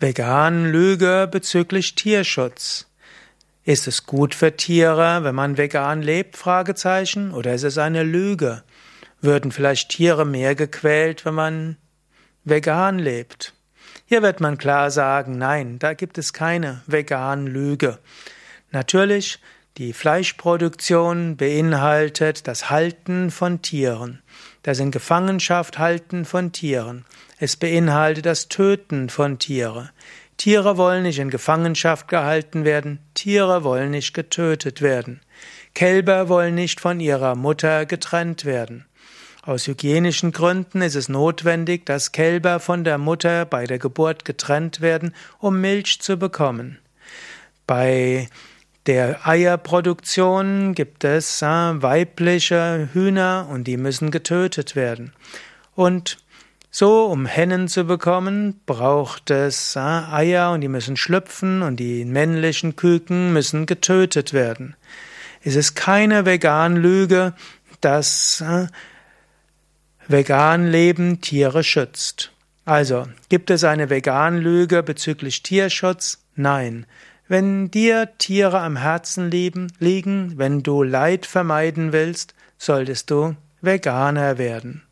[0.00, 2.86] Vegan-Lüge bezüglich Tierschutz.
[3.64, 6.36] Ist es gut für Tiere, wenn man vegan lebt?
[6.36, 7.32] Fragezeichen.
[7.32, 8.62] Oder ist es eine Lüge?
[9.20, 11.76] Würden vielleicht Tiere mehr gequält, wenn man
[12.44, 13.54] vegan lebt?
[14.06, 17.98] Hier wird man klar sagen, nein, da gibt es keine Vegan-Lüge.
[18.70, 19.40] Natürlich,
[19.78, 24.22] die Fleischproduktion beinhaltet das Halten von Tieren.
[24.62, 27.04] Das in Gefangenschaft halten von Tieren.
[27.38, 29.90] Es beinhaltet das Töten von Tieren.
[30.36, 35.20] Tiere wollen nicht in Gefangenschaft gehalten werden, Tiere wollen nicht getötet werden.
[35.74, 38.86] Kälber wollen nicht von ihrer Mutter getrennt werden.
[39.42, 44.80] Aus hygienischen Gründen ist es notwendig, dass Kälber von der Mutter bei der Geburt getrennt
[44.80, 46.78] werden, um Milch zu bekommen.
[47.66, 48.28] Bei
[48.86, 55.12] der Eierproduktion gibt es äh, weibliche Hühner und die müssen getötet werden.
[55.74, 56.18] Und
[56.78, 62.04] so, um Hennen zu bekommen, braucht es äh, Eier und die müssen schlüpfen und die
[62.04, 64.76] männlichen Küken müssen getötet werden.
[65.42, 67.34] Es ist keine Veganlüge,
[67.80, 68.68] dass äh,
[70.06, 72.30] Veganleben Tiere schützt.
[72.64, 76.22] Also, gibt es eine Veganlüge bezüglich Tierschutz?
[76.36, 76.86] Nein.
[77.26, 84.87] Wenn dir Tiere am Herzen liegen, wenn du Leid vermeiden willst, solltest du Veganer werden.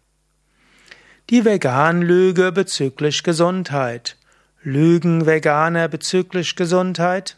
[1.29, 4.17] Die Veganlüge bezüglich Gesundheit.
[4.63, 7.37] Lügen Veganer bezüglich Gesundheit?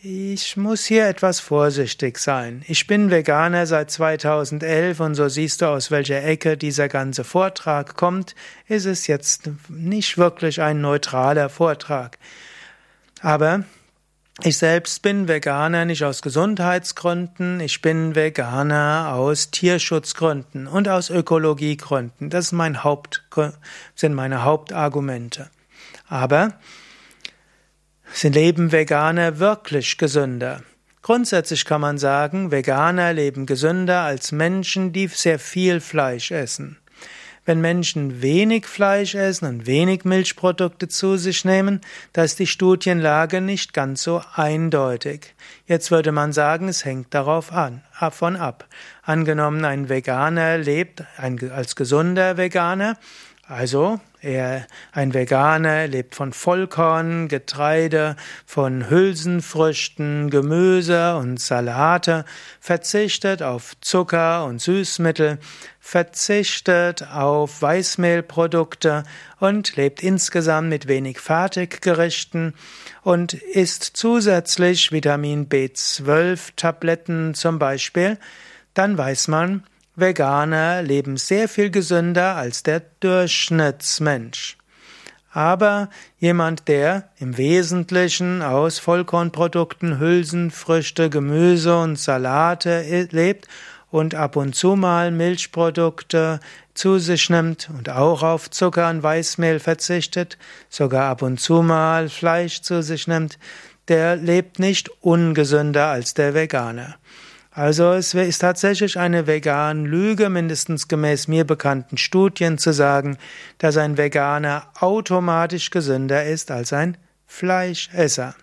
[0.00, 2.64] Ich muss hier etwas vorsichtig sein.
[2.66, 7.96] Ich bin Veganer seit 2011 und so siehst du, aus welcher Ecke dieser ganze Vortrag
[7.96, 8.34] kommt,
[8.66, 12.16] ist es jetzt nicht wirklich ein neutraler Vortrag.
[13.20, 13.64] Aber
[14.40, 22.30] ich selbst bin Veganer nicht aus Gesundheitsgründen, ich bin Veganer aus Tierschutzgründen und aus Ökologiegründen.
[22.30, 23.24] Das mein Haupt,
[23.94, 25.50] sind meine Hauptargumente.
[26.08, 26.54] Aber
[28.12, 30.62] sind leben Veganer wirklich gesünder?
[31.02, 36.78] Grundsätzlich kann man sagen, Veganer leben gesünder als Menschen, die sehr viel Fleisch essen.
[37.44, 41.80] Wenn Menschen wenig Fleisch essen und wenig Milchprodukte zu sich nehmen,
[42.12, 45.34] da ist die Studienlage nicht ganz so eindeutig.
[45.66, 48.68] Jetzt würde man sagen, es hängt darauf an, davon ab.
[49.02, 52.96] Angenommen, ein Veganer lebt ein, als gesunder Veganer,
[53.46, 58.14] also er, ein Veganer lebt von Vollkorn, Getreide,
[58.46, 62.24] von Hülsenfrüchten, Gemüse und Salate,
[62.60, 65.38] verzichtet auf Zucker und Süßmittel,
[65.80, 69.02] verzichtet auf Weißmehlprodukte
[69.40, 72.54] und lebt insgesamt mit wenig Fertiggerichten
[73.02, 78.18] und isst zusätzlich Vitamin B12 Tabletten zum Beispiel,
[78.74, 79.64] dann weiß man,
[79.94, 84.56] Veganer leben sehr viel gesünder als der Durchschnittsmensch.
[85.32, 85.88] Aber
[86.18, 93.48] jemand, der im Wesentlichen aus Vollkornprodukten, Hülsenfrüchte, Gemüse und Salate lebt
[93.90, 96.40] und ab und zu mal Milchprodukte
[96.74, 100.38] zu sich nimmt und auch auf Zucker und Weißmehl verzichtet,
[100.70, 103.38] sogar ab und zu mal Fleisch zu sich nimmt,
[103.88, 106.96] der lebt nicht ungesünder als der Veganer.
[107.54, 113.18] Also es ist tatsächlich eine vegan Lüge, mindestens gemäß mir bekannten Studien, zu sagen,
[113.58, 116.96] dass ein Veganer automatisch gesünder ist als ein
[117.26, 118.34] Fleischesser.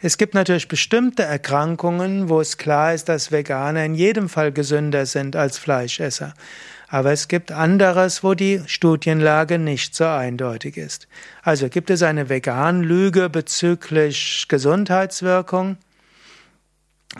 [0.00, 5.04] Es gibt natürlich bestimmte Erkrankungen, wo es klar ist, dass Veganer in jedem Fall gesünder
[5.04, 6.32] sind als Fleischesser.
[6.88, 11.08] Aber es gibt anderes, wo die Studienlage nicht so eindeutig ist.
[11.42, 15.76] Also gibt es eine Vegan-Lüge bezüglich Gesundheitswirkung?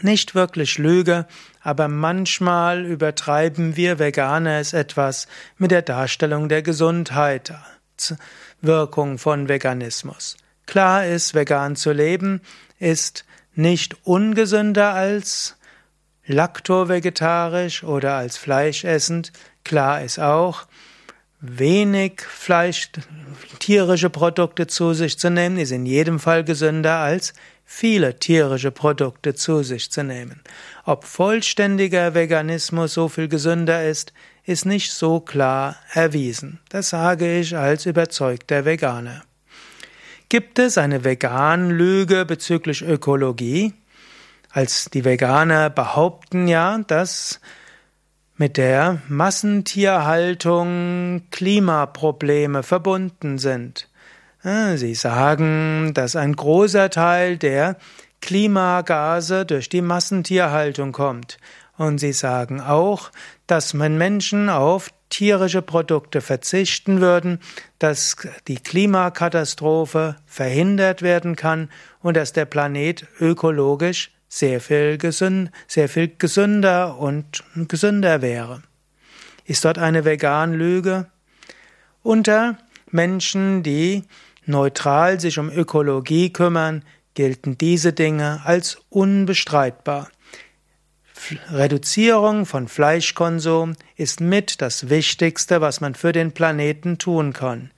[0.03, 1.27] Nicht wirklich Lüge,
[1.61, 5.29] aber manchmal übertreiben wir Veganer es etwas
[5.59, 10.39] mit der Darstellung der Gesundheitswirkung von Veganismus.
[10.67, 12.41] Klar ist, vegan zu leben
[12.79, 15.57] ist nicht ungesünder als
[16.27, 19.33] laktovegetarisch oder als fleischessend.
[19.65, 20.67] Klar ist auch,
[21.41, 22.91] wenig Fleisch,
[23.59, 27.33] tierische Produkte zu sich zu nehmen, ist in jedem Fall gesünder als
[27.65, 30.43] viele tierische Produkte zu sich zu nehmen.
[30.85, 34.13] Ob vollständiger Veganismus so viel gesünder ist,
[34.45, 36.61] ist nicht so klar erwiesen.
[36.69, 39.23] Das sage ich als überzeugter Veganer.
[40.29, 43.75] Gibt es eine Vegan-Lüge bezüglich Ökologie?
[44.51, 47.41] Als die Veganer behaupten ja, dass
[48.41, 53.91] mit der Massentierhaltung Klimaprobleme verbunden sind.
[54.77, 57.77] Sie sagen, dass ein großer Teil der
[58.23, 61.37] Klimagase durch die Massentierhaltung kommt.
[61.77, 63.11] Und sie sagen auch,
[63.47, 67.41] dass wenn Menschen auf tierische Produkte verzichten würden,
[67.79, 68.17] dass
[68.49, 71.69] die Klimakatastrophe verhindert werden kann
[72.01, 78.63] und dass der Planet ökologisch sehr viel, gesünd, sehr viel gesünder und gesünder wäre.
[79.45, 81.11] Ist dort eine Vegan-Lüge?
[82.03, 82.57] Unter
[82.91, 84.05] Menschen, die
[84.47, 86.85] neutral sich um Ökologie kümmern,
[87.15, 90.09] gelten diese Dinge als unbestreitbar.
[91.51, 97.73] Reduzierung von Fleischkonsum ist mit das Wichtigste, was man für den Planeten tun kann.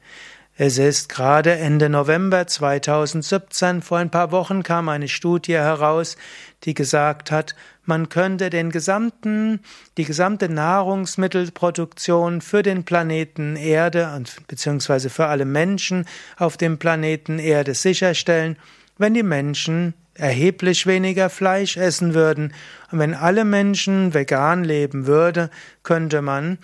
[0.54, 6.18] Es ist gerade Ende November 2017, vor ein paar Wochen kam eine Studie heraus,
[6.64, 7.54] die gesagt hat,
[7.86, 9.60] man könnte den gesamten,
[9.96, 16.04] die gesamte Nahrungsmittelproduktion für den Planeten Erde und beziehungsweise für alle Menschen
[16.36, 18.58] auf dem Planeten Erde sicherstellen,
[19.02, 22.54] wenn die Menschen erheblich weniger Fleisch essen würden.
[22.90, 25.50] Und wenn alle Menschen vegan leben würde,
[25.82, 26.58] könnte man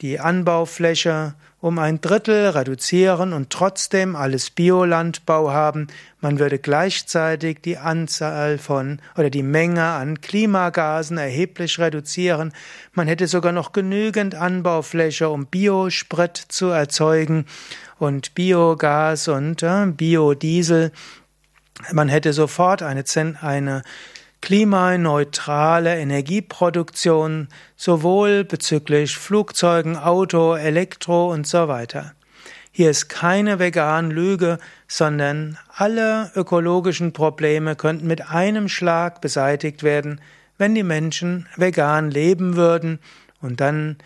[0.00, 5.86] die Anbaufläche um ein Drittel reduzieren und trotzdem alles Biolandbau haben.
[6.20, 12.52] Man würde gleichzeitig die Anzahl von oder die Menge an Klimagasen erheblich reduzieren.
[12.92, 17.46] Man hätte sogar noch genügend Anbaufläche, um Biosprit zu erzeugen
[17.98, 20.92] und Biogas und äh, Biodiesel.
[21.92, 23.04] Man hätte sofort eine,
[23.40, 23.82] eine
[24.40, 32.12] klimaneutrale Energieproduktion sowohl bezüglich Flugzeugen, Auto, Elektro und so weiter.
[32.70, 40.20] Hier ist keine vegan Lüge, sondern alle ökologischen Probleme könnten mit einem Schlag beseitigt werden,
[40.58, 42.98] wenn die Menschen vegan leben würden
[43.40, 43.96] und dann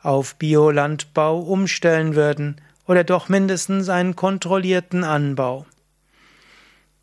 [0.00, 5.66] auf Biolandbau umstellen würden oder doch mindestens einen kontrollierten Anbau.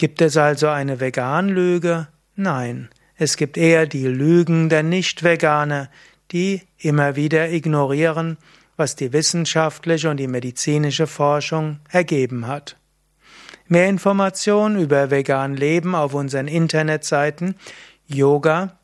[0.01, 2.07] Gibt es also eine Vegan-Lüge?
[2.36, 5.92] Nein, es gibt eher die Lügen der Nicht-Veganer,
[6.31, 8.38] die immer wieder ignorieren,
[8.77, 12.77] was die wissenschaftliche und die medizinische Forschung ergeben hat.
[13.68, 17.53] Mehr Informationen über vegan Leben auf unseren Internetseiten
[18.07, 18.77] yoga-vidya.de